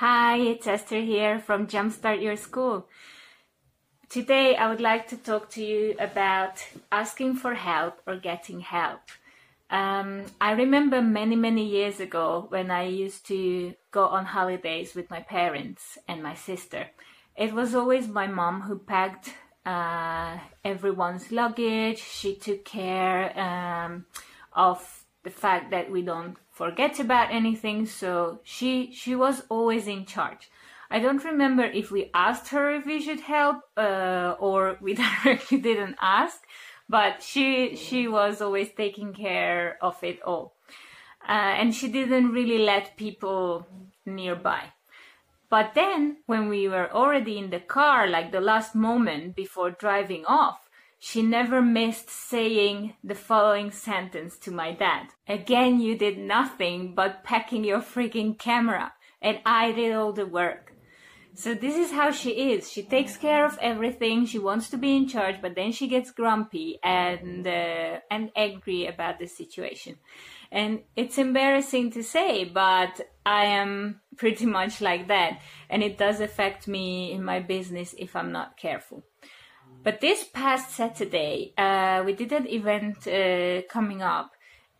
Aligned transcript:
Hi, 0.00 0.36
it's 0.36 0.68
Esther 0.68 1.00
here 1.00 1.40
from 1.40 1.66
Jumpstart 1.66 2.22
Your 2.22 2.36
School. 2.36 2.86
Today 4.08 4.54
I 4.54 4.70
would 4.70 4.80
like 4.80 5.08
to 5.08 5.16
talk 5.16 5.50
to 5.50 5.64
you 5.64 5.96
about 5.98 6.64
asking 6.92 7.34
for 7.34 7.54
help 7.54 8.00
or 8.06 8.14
getting 8.14 8.60
help. 8.60 9.00
Um, 9.70 10.26
I 10.40 10.52
remember 10.52 11.02
many, 11.02 11.34
many 11.34 11.64
years 11.64 11.98
ago 11.98 12.46
when 12.48 12.70
I 12.70 12.84
used 12.84 13.26
to 13.26 13.74
go 13.90 14.06
on 14.06 14.24
holidays 14.24 14.94
with 14.94 15.10
my 15.10 15.18
parents 15.18 15.98
and 16.06 16.22
my 16.22 16.34
sister. 16.34 16.86
It 17.34 17.52
was 17.52 17.74
always 17.74 18.06
my 18.06 18.28
mom 18.28 18.60
who 18.60 18.78
packed 18.78 19.34
uh, 19.66 20.38
everyone's 20.64 21.32
luggage. 21.32 21.98
She 21.98 22.36
took 22.36 22.64
care 22.64 23.36
um, 23.36 24.06
of 24.52 25.04
the 25.24 25.30
fact 25.30 25.72
that 25.72 25.90
we 25.90 26.02
don't 26.02 26.36
forget 26.58 26.98
about 26.98 27.32
anything. 27.32 27.86
So 27.86 28.40
she 28.42 28.92
she 28.92 29.14
was 29.14 29.36
always 29.48 29.86
in 29.86 30.04
charge. 30.04 30.50
I 30.90 30.98
don't 30.98 31.24
remember 31.24 31.64
if 31.64 31.90
we 31.90 32.10
asked 32.14 32.48
her 32.48 32.70
if 32.78 32.84
we 32.86 33.00
should 33.00 33.20
help 33.20 33.58
uh, 33.76 34.34
or 34.40 34.76
we 34.84 34.94
directly 34.94 35.58
didn't 35.58 35.96
ask, 36.00 36.38
but 36.88 37.22
she 37.22 37.76
she 37.76 38.08
was 38.08 38.42
always 38.42 38.70
taking 38.76 39.12
care 39.14 39.78
of 39.80 40.02
it 40.02 40.18
all, 40.22 40.46
uh, 41.28 41.54
and 41.60 41.74
she 41.74 41.88
didn't 41.88 42.32
really 42.32 42.58
let 42.58 42.96
people 42.96 43.66
nearby. 44.04 44.62
But 45.50 45.72
then, 45.74 46.18
when 46.26 46.48
we 46.48 46.68
were 46.68 46.90
already 46.92 47.38
in 47.38 47.48
the 47.50 47.60
car, 47.60 48.06
like 48.06 48.32
the 48.32 48.40
last 48.52 48.74
moment 48.74 49.34
before 49.34 49.70
driving 49.70 50.24
off, 50.26 50.67
she 50.98 51.22
never 51.22 51.62
missed 51.62 52.10
saying 52.10 52.94
the 53.04 53.14
following 53.14 53.70
sentence 53.70 54.36
to 54.38 54.50
my 54.50 54.72
dad. 54.72 55.08
Again, 55.28 55.80
you 55.80 55.96
did 55.96 56.18
nothing 56.18 56.94
but 56.94 57.22
packing 57.22 57.64
your 57.64 57.80
freaking 57.80 58.38
camera, 58.38 58.92
and 59.22 59.38
I 59.46 59.72
did 59.72 59.94
all 59.94 60.12
the 60.12 60.26
work. 60.26 60.74
So 61.34 61.54
this 61.54 61.76
is 61.76 61.92
how 61.92 62.10
she 62.10 62.52
is. 62.52 62.68
She 62.68 62.82
takes 62.82 63.16
care 63.16 63.46
of 63.46 63.56
everything. 63.60 64.26
She 64.26 64.40
wants 64.40 64.70
to 64.70 64.76
be 64.76 64.96
in 64.96 65.06
charge, 65.06 65.36
but 65.40 65.54
then 65.54 65.70
she 65.70 65.86
gets 65.86 66.10
grumpy 66.10 66.80
and 66.82 67.46
uh, 67.46 68.00
and 68.10 68.32
angry 68.34 68.86
about 68.86 69.20
the 69.20 69.26
situation. 69.26 69.98
And 70.50 70.80
it's 70.96 71.16
embarrassing 71.16 71.92
to 71.92 72.02
say, 72.02 72.44
but 72.44 73.00
I 73.24 73.44
am 73.44 74.00
pretty 74.16 74.46
much 74.46 74.80
like 74.80 75.06
that, 75.08 75.40
and 75.70 75.84
it 75.84 75.96
does 75.96 76.18
affect 76.20 76.66
me 76.66 77.12
in 77.12 77.22
my 77.22 77.38
business 77.38 77.94
if 77.96 78.16
I'm 78.16 78.32
not 78.32 78.56
careful. 78.56 79.04
But 79.82 80.00
this 80.00 80.24
past 80.24 80.72
Saturday, 80.72 81.54
uh, 81.56 82.02
we 82.04 82.12
did 82.12 82.32
an 82.32 82.46
event 82.48 83.06
uh, 83.06 83.62
coming 83.70 84.02
up, 84.02 84.32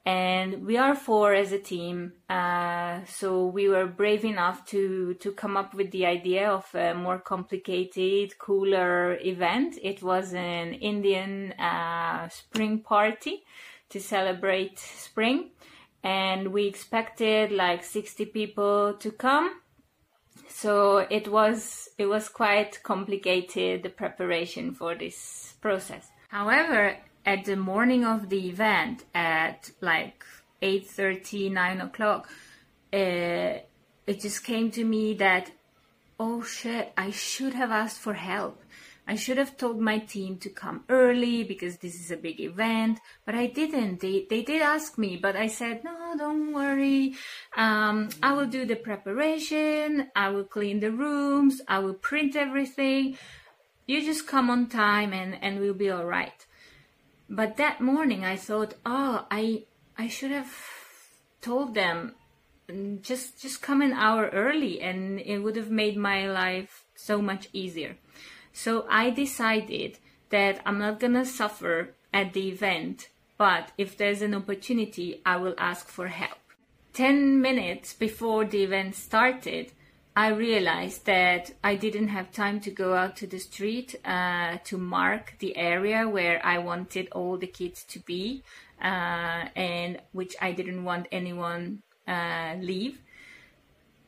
and 0.05 0.67
we 0.67 0.77
are 0.77 0.95
four 0.95 1.35
as 1.35 1.53
a 1.53 1.59
team. 1.59 2.13
Uh, 2.29 3.05
so 3.07 3.47
we 3.47 3.69
were 3.69 3.87
brave 3.87 4.25
enough 4.25 4.67
to 4.67 5.15
to 5.15 5.33
come 5.33 5.57
up 5.57 5.73
with 5.73 5.91
the 5.93 6.05
idea 6.05 6.51
of 6.51 6.67
a 6.75 6.95
more 6.95 7.19
complicated, 7.19 8.39
cooler 8.39 9.19
event. 9.21 9.79
It 9.83 10.03
was 10.03 10.35
an 10.35 10.75
Indian 10.75 11.53
uh, 11.53 12.29
spring 12.29 12.81
party 12.81 13.45
to 13.91 14.01
celebrate 14.01 14.79
spring, 14.79 15.51
and 16.03 16.53
we 16.53 16.67
expected 16.67 17.53
like 17.53 17.85
60 17.85 18.27
people 18.27 18.95
to 18.95 19.11
come 19.13 19.61
so 20.49 20.99
it 20.99 21.29
was 21.29 21.89
it 21.99 22.07
was 22.07 22.29
quite 22.29 22.83
complicated 22.83 23.83
the 23.83 23.91
preparation 23.91 24.75
for 24.75 24.95
this 24.95 25.55
process. 25.61 26.11
However 26.29 26.97
at 27.29 27.45
the 27.45 27.57
morning 27.57 28.05
of 28.05 28.31
the 28.31 28.49
event 28.49 29.05
at 29.15 29.71
like 29.81 30.25
8.30 30.63 31.53
9 31.53 31.81
o'clock 31.83 32.29
uh, 32.93 33.61
it 34.07 34.21
just 34.21 34.45
came 34.45 34.71
to 34.71 34.85
me 34.85 35.15
that 35.15 35.51
oh 36.19 36.43
shit 36.43 36.93
i 36.97 37.11
should 37.11 37.55
have 37.55 37.71
asked 37.71 38.01
for 38.01 38.15
help 38.15 38.63
I 39.11 39.17
should 39.17 39.39
have 39.39 39.57
told 39.57 39.81
my 39.81 40.01
team 40.01 40.37
to 40.41 40.51
come 40.51 40.85
early 40.91 41.43
because 41.43 41.79
this 41.79 41.95
is 41.99 42.11
a 42.11 42.17
big 42.19 42.41
event, 42.41 43.01
but 43.25 43.35
I 43.35 43.47
didn't. 43.47 44.01
They, 44.01 44.27
they 44.29 44.43
did 44.43 44.61
ask 44.61 44.99
me, 44.99 45.17
but 45.17 45.35
I 45.35 45.47
said, 45.47 45.83
no, 45.83 46.15
don't 46.19 46.53
worry. 46.53 47.15
Um, 47.57 48.11
I 48.23 48.35
will 48.35 48.47
do 48.47 48.67
the 48.67 48.77
preparation. 48.77 50.11
I 50.15 50.29
will 50.29 50.45
clean 50.45 50.81
the 50.81 50.93
rooms. 50.93 51.63
I 51.67 51.79
will 51.79 51.95
print 51.95 52.37
everything. 52.37 53.17
You 53.87 54.05
just 54.05 54.27
come 54.27 54.51
on 54.51 54.67
time 54.67 55.15
and, 55.15 55.43
and 55.43 55.59
we'll 55.59 55.73
be 55.73 55.89
all 55.89 56.05
right. 56.05 56.45
But 57.31 57.57
that 57.57 57.81
morning 57.81 58.27
I 58.27 58.37
thought, 58.37 58.75
oh, 58.85 59.27
I, 59.31 59.65
I 59.97 60.09
should 60.09 60.33
have 60.33 60.55
told 61.41 61.73
them 61.75 62.15
mm, 62.69 63.01
just, 63.01 63.41
just 63.41 63.63
come 63.63 63.81
an 63.81 63.95
hour 63.95 64.29
early 64.35 64.83
and 64.83 65.19
it 65.19 65.39
would 65.39 65.57
have 65.57 65.71
made 65.71 65.97
my 65.97 66.31
life 66.31 66.85
so 66.95 67.23
much 67.23 67.49
easier. 67.55 67.97
So 68.53 68.87
I 68.89 69.11
decided 69.11 69.99
that 70.31 70.61
I'm 70.67 70.79
not 70.79 71.01
gonna 71.01 71.25
suffer 71.25 71.95
at 72.13 72.33
the 72.33 72.49
event, 72.49 73.09
but 73.37 73.73
if 73.79 73.97
there's 73.97 74.23
an 74.23 74.35
opportunity, 74.35 75.21
I 75.25 75.37
will 75.37 75.55
ask 75.59 75.89
for 75.89 76.09
help. 76.09 76.39
10 76.93 77.41
minutes 77.41 77.93
before 77.93 78.45
the 78.45 78.65
event 78.65 78.95
started, 78.97 79.73
I 80.17 80.29
realized 80.31 81.07
that 81.07 81.53
I 81.63 81.77
didn't 81.77 82.09
have 82.09 82.33
time 82.33 82.59
to 82.63 82.73
go 82.73 82.95
out 82.95 83.17
to 83.19 83.27
the 83.29 83.39
street 83.39 83.95
uh, 84.05 84.59
to 84.65 84.77
mark 84.77 85.35
the 85.39 85.57
area 85.57 86.09
where 86.09 86.45
I 86.45 86.59
wanted 86.59 87.09
all 87.13 87.37
the 87.37 87.47
kids 87.47 87.85
to 87.85 88.01
be, 88.01 88.43
uh, 88.83 89.47
and 89.55 90.01
which 90.11 90.35
I 90.41 90.51
didn't 90.51 90.83
want 90.83 91.07
anyone 91.13 91.83
uh, 92.09 92.57
leave 92.59 92.99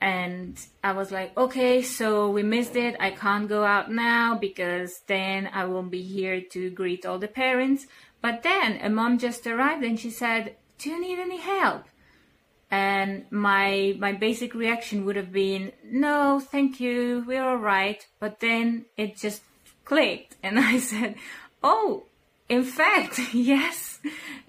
and 0.00 0.58
I 0.82 0.92
was 0.92 1.10
like, 1.12 1.36
okay, 1.36 1.82
so 1.82 2.30
we 2.30 2.42
missed 2.42 2.74
it. 2.74 2.96
I 2.98 3.10
can't 3.10 3.48
go 3.48 3.64
out 3.64 3.90
now 3.90 4.38
because 4.38 5.00
then 5.06 5.50
I 5.52 5.66
won't 5.66 5.90
be 5.90 6.02
here 6.02 6.40
to 6.52 6.70
greet 6.70 7.04
all 7.04 7.18
the 7.18 7.28
parents. 7.28 7.86
But 8.22 8.42
then 8.42 8.78
a 8.82 8.88
mom 8.88 9.18
just 9.18 9.46
arrived 9.46 9.84
and 9.84 10.00
she 10.00 10.10
said, 10.10 10.56
do 10.78 10.90
you 10.90 11.00
need 11.00 11.18
any 11.18 11.36
help? 11.38 11.84
And 12.70 13.26
my, 13.30 13.94
my 13.98 14.12
basic 14.12 14.54
reaction 14.54 15.04
would 15.04 15.16
have 15.16 15.32
been, 15.32 15.72
no, 15.84 16.40
thank 16.40 16.80
you. 16.80 17.24
We're 17.26 17.44
all 17.44 17.56
right. 17.56 18.06
But 18.20 18.40
then 18.40 18.86
it 18.96 19.16
just 19.16 19.42
clicked 19.84 20.36
and 20.42 20.58
I 20.58 20.78
said, 20.78 21.16
oh, 21.62 22.04
in 22.50 22.64
fact, 22.64 23.20
yes. 23.32 24.00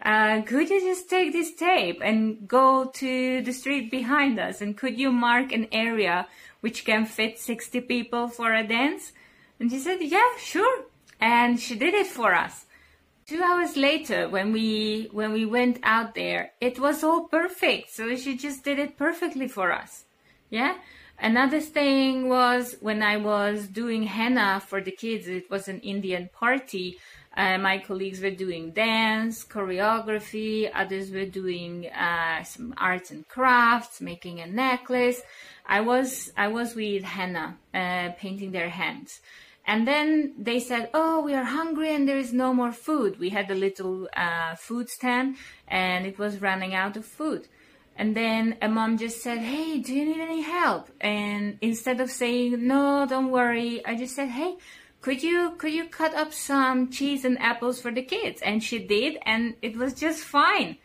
Uh, 0.03 0.41
could 0.41 0.69
you 0.69 0.81
just 0.81 1.09
take 1.09 1.31
this 1.31 1.53
tape 1.53 2.01
and 2.03 2.47
go 2.47 2.85
to 2.85 3.41
the 3.43 3.53
street 3.53 3.91
behind 3.91 4.39
us? 4.39 4.59
And 4.59 4.75
could 4.75 4.97
you 4.99 5.11
mark 5.11 5.51
an 5.51 5.67
area 5.71 6.27
which 6.61 6.83
can 6.83 7.05
fit 7.05 7.37
60 7.37 7.81
people 7.81 8.27
for 8.27 8.53
a 8.53 8.67
dance? 8.67 9.13
And 9.59 9.69
she 9.71 9.77
said, 9.77 9.99
yeah, 10.01 10.29
sure. 10.39 10.85
And 11.19 11.59
she 11.59 11.75
did 11.75 11.93
it 11.93 12.07
for 12.07 12.33
us. 12.33 12.65
Two 13.27 13.43
hours 13.43 13.77
later, 13.77 14.27
when 14.27 14.51
we, 14.51 15.07
when 15.11 15.31
we 15.31 15.45
went 15.45 15.79
out 15.83 16.15
there, 16.15 16.51
it 16.59 16.79
was 16.79 17.03
all 17.03 17.25
perfect. 17.25 17.91
So 17.91 18.15
she 18.15 18.35
just 18.35 18.63
did 18.63 18.79
it 18.79 18.97
perfectly 18.97 19.47
for 19.47 19.71
us. 19.71 20.05
Yeah. 20.49 20.75
Another 21.19 21.61
thing 21.61 22.27
was 22.27 22.75
when 22.81 23.03
I 23.03 23.17
was 23.17 23.67
doing 23.67 24.03
henna 24.03 24.59
for 24.59 24.81
the 24.81 24.89
kids, 24.89 25.27
it 25.27 25.51
was 25.51 25.67
an 25.67 25.79
Indian 25.81 26.31
party. 26.33 26.97
Uh, 27.35 27.57
my 27.57 27.77
colleagues 27.77 28.19
were 28.19 28.31
doing 28.31 28.71
dance, 28.71 29.45
choreography, 29.45 30.69
others 30.73 31.11
were 31.11 31.25
doing 31.25 31.87
uh, 31.87 32.43
some 32.43 32.73
arts 32.77 33.09
and 33.09 33.25
crafts, 33.27 34.01
making 34.01 34.41
a 34.41 34.47
necklace. 34.47 35.21
I 35.65 35.79
was 35.81 36.31
I 36.35 36.49
was 36.49 36.75
with 36.75 37.03
henna, 37.03 37.57
uh, 37.73 38.09
painting 38.17 38.51
their 38.51 38.69
hands. 38.69 39.21
And 39.65 39.87
then 39.87 40.33
they 40.37 40.59
said, 40.59 40.89
"Oh, 40.93 41.21
we 41.21 41.33
are 41.33 41.45
hungry 41.45 41.93
and 41.95 42.07
there 42.07 42.17
is 42.17 42.33
no 42.33 42.53
more 42.53 42.73
food." 42.73 43.19
We 43.19 43.29
had 43.29 43.49
a 43.49 43.55
little 43.55 44.09
uh, 44.15 44.55
food 44.55 44.89
stand, 44.89 45.37
and 45.67 46.05
it 46.05 46.19
was 46.19 46.41
running 46.41 46.73
out 46.73 46.97
of 46.97 47.05
food. 47.05 47.47
And 47.95 48.15
then 48.15 48.57
a 48.61 48.67
mom 48.67 48.97
just 48.97 49.21
said, 49.21 49.39
"Hey, 49.39 49.79
do 49.79 49.93
you 49.93 50.05
need 50.05 50.19
any 50.19 50.41
help?" 50.41 50.89
And 50.99 51.57
instead 51.61 52.01
of 52.01 52.09
saying, 52.11 52.67
"No, 52.67 53.05
don't 53.07 53.31
worry," 53.31 53.85
I 53.85 53.95
just 53.95 54.15
said, 54.15 54.29
"Hey, 54.29 54.57
could 55.01 55.23
you 55.23 55.55
could 55.57 55.73
you 55.73 55.85
cut 55.85 56.13
up 56.13 56.33
some 56.33 56.89
cheese 56.89 57.25
and 57.25 57.39
apples 57.39 57.81
for 57.81 57.91
the 57.91 58.03
kids? 58.03 58.41
And 58.41 58.63
she 58.63 58.79
did 58.79 59.17
and 59.25 59.55
it 59.61 59.75
was 59.75 59.93
just 59.93 60.23
fine. 60.23 60.77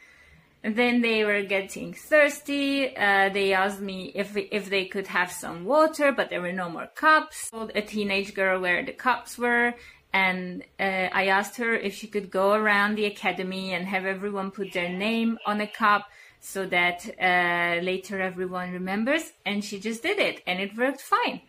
And 0.64 0.74
then 0.74 1.00
they 1.00 1.24
were 1.24 1.42
getting 1.42 1.92
thirsty. 1.92 2.96
Uh, 2.96 3.28
they 3.28 3.52
asked 3.52 3.80
me 3.80 4.10
if 4.14 4.36
if 4.36 4.70
they 4.70 4.86
could 4.86 5.06
have 5.08 5.30
some 5.30 5.64
water 5.64 6.12
but 6.12 6.30
there 6.30 6.40
were 6.40 6.52
no 6.52 6.70
more 6.70 6.88
cups. 6.94 7.50
Told 7.50 7.72
a 7.74 7.82
teenage 7.82 8.34
girl 8.34 8.60
where 8.60 8.84
the 8.84 8.92
cups 8.92 9.38
were 9.38 9.74
and 10.12 10.62
uh, 10.80 11.08
i 11.20 11.26
asked 11.26 11.56
her 11.56 11.74
if 11.74 11.92
she 11.94 12.06
could 12.06 12.30
go 12.30 12.52
around 12.52 12.94
the 12.94 13.04
academy 13.04 13.74
and 13.74 13.86
have 13.86 14.06
everyone 14.06 14.50
put 14.50 14.72
their 14.72 14.88
name 14.88 15.36
on 15.44 15.60
a 15.60 15.66
cup 15.66 16.08
so 16.40 16.64
that 16.64 16.98
uh, 17.20 17.82
later 17.82 18.20
everyone 18.20 18.72
remembers 18.72 19.32
and 19.44 19.64
she 19.64 19.80
just 19.80 20.02
did 20.02 20.18
it 20.18 20.42
and 20.46 20.60
it 20.60 20.76
worked 20.76 21.00
fine 21.00 21.40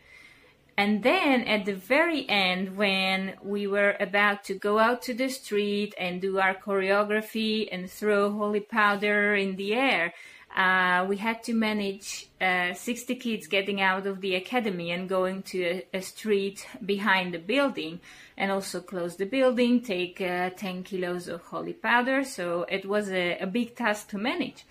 and 0.77 1.01
then 1.01 1.41
at 1.45 1.65
the 1.65 1.73
very 1.73 2.29
end, 2.29 2.77
when 2.77 3.33
we 3.41 3.65
were 3.65 3.97
about 3.99 4.43
to 4.45 4.53
go 4.53 4.77
out 4.77 5.01
to 5.03 5.13
the 5.15 5.27
street 5.27 5.95
and 5.97 6.21
do 6.21 6.37
our 6.37 6.53
choreography 6.53 7.67
and 7.71 7.89
throw 7.89 8.31
Holi 8.31 8.59
powder 8.59 9.33
in 9.33 9.55
the 9.55 9.73
air, 9.73 10.13
uh, 10.55 11.03
we 11.09 11.17
had 11.17 11.41
to 11.43 11.53
manage 11.53 12.27
uh, 12.39 12.73
60 12.73 13.15
kids 13.15 13.47
getting 13.47 13.81
out 13.81 14.05
of 14.05 14.21
the 14.21 14.35
academy 14.35 14.91
and 14.91 15.09
going 15.09 15.41
to 15.43 15.63
a, 15.63 15.85
a, 15.95 16.01
street 16.01 16.67
behind 16.85 17.33
the 17.33 17.39
building 17.39 17.99
and 18.37 18.51
also 18.51 18.79
close 18.79 19.17
the 19.17 19.25
building, 19.25 19.81
take 19.81 20.21
uh, 20.21 20.49
10 20.51 20.83
kilos 20.83 21.27
of 21.27 21.41
Holi 21.41 21.73
powder. 21.73 22.23
So 22.23 22.65
it 22.69 22.85
was 22.85 23.09
a, 23.09 23.37
a 23.39 23.47
big 23.47 23.75
task 23.75 24.09
to 24.09 24.17
manage. 24.17 24.63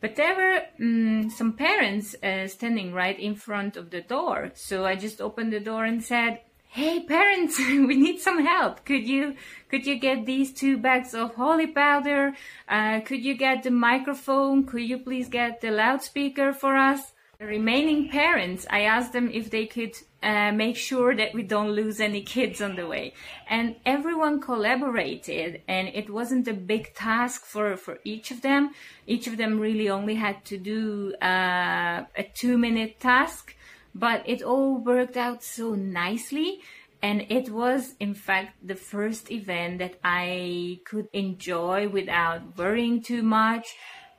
But 0.00 0.16
there 0.16 0.34
were 0.34 0.62
um, 0.80 1.30
some 1.30 1.54
parents 1.54 2.14
uh, 2.22 2.46
standing 2.48 2.92
right 2.92 3.18
in 3.18 3.34
front 3.34 3.76
of 3.76 3.90
the 3.90 4.02
door. 4.02 4.50
So 4.54 4.84
I 4.84 4.96
just 4.96 5.20
opened 5.20 5.52
the 5.52 5.60
door 5.60 5.84
and 5.84 6.02
said, 6.02 6.40
hey 6.74 6.98
parents 6.98 7.56
we 7.88 7.96
need 7.96 8.20
some 8.20 8.44
help. 8.44 8.84
Could 8.84 9.06
you 9.06 9.36
could 9.68 9.86
you 9.86 9.96
get 9.96 10.26
these 10.26 10.52
two 10.52 10.76
bags 10.76 11.14
of 11.14 11.34
Holi 11.36 11.68
powder? 11.68 12.34
Uh, 12.68 13.00
could 13.00 13.24
you 13.24 13.36
get 13.36 13.62
the 13.62 13.70
microphone? 13.70 14.64
Could 14.64 14.82
you 14.82 14.98
please 14.98 15.28
get 15.28 15.60
the 15.60 15.70
loudspeaker 15.70 16.52
for 16.52 16.76
us 16.76 17.12
remaining 17.44 18.08
parents 18.08 18.66
i 18.70 18.80
asked 18.82 19.12
them 19.12 19.30
if 19.32 19.50
they 19.50 19.66
could 19.66 19.94
uh, 20.24 20.50
make 20.52 20.76
sure 20.76 21.14
that 21.14 21.34
we 21.34 21.42
don't 21.42 21.72
lose 21.72 22.00
any 22.00 22.22
kids 22.22 22.62
on 22.62 22.76
the 22.76 22.86
way. 22.86 23.12
And 23.46 23.76
everyone 23.84 24.40
collaborated 24.40 25.60
and 25.68 25.88
it 25.88 26.08
wasn't 26.08 26.48
a 26.48 26.54
big 26.54 26.94
task 26.94 27.44
for 27.44 27.76
for 27.76 27.98
each 28.04 28.30
of 28.30 28.40
them. 28.40 28.70
Each 29.06 29.26
of 29.26 29.36
them 29.36 29.60
really 29.60 29.90
only 29.90 30.14
had 30.14 30.42
to 30.46 30.56
do 30.56 31.12
uh, 31.20 32.04
a 32.16 32.24
two 32.32 32.56
minute 32.56 33.00
task 33.00 33.54
but 33.94 34.22
it 34.26 34.42
all 34.42 34.78
worked 34.78 35.16
out 35.16 35.44
so 35.44 35.74
nicely. 35.74 36.60
And 37.02 37.26
it 37.28 37.50
was 37.50 37.94
in 38.00 38.14
fact 38.14 38.66
the 38.66 38.74
first 38.74 39.30
event 39.30 39.78
that 39.78 39.96
I 40.02 40.80
could 40.86 41.08
enjoy 41.12 41.88
without 41.88 42.56
worrying 42.56 43.02
too 43.02 43.22
much 43.22 43.76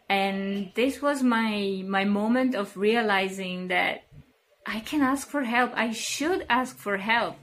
and 0.09 0.71
this 0.75 1.01
was 1.01 1.23
my 1.23 1.83
my 1.87 2.05
moment 2.05 2.55
of 2.55 2.75
realizing 2.77 3.67
that 3.69 4.03
I 4.65 4.79
can 4.79 5.01
ask 5.01 5.27
for 5.27 5.43
help 5.43 5.71
I 5.75 5.91
should 5.91 6.45
ask 6.49 6.77
for 6.77 6.97
help 6.97 7.35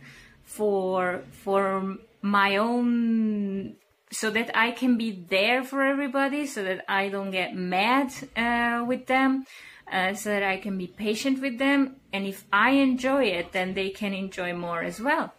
for 0.45 1.23
for 1.31 1.97
my 2.21 2.57
own 2.57 3.77
so 4.11 4.31
that 4.31 4.57
I 4.57 4.71
can 4.73 4.97
be 4.97 5.25
there 5.29 5.65
for 5.65 5.83
everybody 5.83 6.47
so 6.47 6.63
that 6.63 6.85
I 6.89 7.09
don't 7.09 7.31
get 7.31 7.57
mad 7.57 8.13
uh, 8.37 8.85
with 8.87 9.07
them 9.07 9.47
uh, 9.91 10.15
so 10.15 10.31
that 10.31 10.43
I 10.43 10.57
can 10.57 10.79
be 10.79 10.87
patient 10.87 11.41
with 11.41 11.59
them. 11.59 11.97
And 12.13 12.27
if 12.27 12.45
I 12.53 12.71
enjoy 12.71 13.25
it, 13.25 13.53
then 13.53 13.75
they 13.75 13.91
can 13.91 14.15
enjoy 14.15 14.55
more 14.55 14.83
as 14.83 15.01
well. 15.01 15.33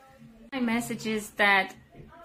My 0.51 0.59
message 0.59 1.07
is 1.07 1.31
that 1.31 1.73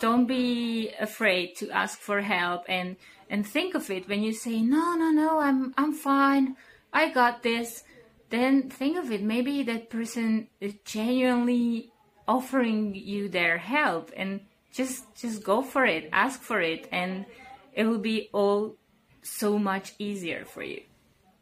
don't 0.00 0.27
be 0.27 0.91
afraid 0.99 1.56
to 1.56 1.71
ask 1.71 1.99
for 1.99 2.21
help 2.21 2.65
and 2.69 2.97
and 3.31 3.47
think 3.47 3.75
of 3.75 3.91
it. 3.91 4.09
When 4.09 4.23
you 4.23 4.33
say 4.33 4.61
no 4.62 4.95
no 4.95 5.11
no 5.11 5.41
I'm 5.41 5.75
I'm 5.77 5.93
fine. 5.93 6.56
I 6.93 7.11
got 7.11 7.43
this 7.43 7.85
then 8.31 8.69
think 8.69 8.97
of 8.99 9.11
it. 9.11 9.23
Maybe 9.23 9.62
that 9.65 9.91
person 9.91 10.49
is 10.61 10.75
genuinely 10.85 11.91
offering 12.27 12.95
you 12.95 13.29
their 13.29 13.59
help 13.59 14.11
and 14.17 14.41
just 14.73 15.05
just 15.17 15.43
go 15.43 15.62
for 15.62 15.85
it. 15.85 16.09
Ask 16.12 16.41
for 16.43 16.61
it 16.61 16.89
and 16.93 17.27
it 17.73 17.85
will 17.85 17.99
be 17.99 18.29
all 18.33 18.77
so 19.23 19.59
much 19.59 19.95
easier 19.99 20.45
for 20.45 20.62
you 20.62 20.83